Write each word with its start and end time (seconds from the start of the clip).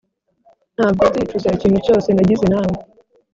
ntabwo 0.75 1.03
nzicuza 1.09 1.47
ikintu 1.57 1.79
cyose 1.85 2.07
nagize 2.11 2.45
nawe. 2.53 2.75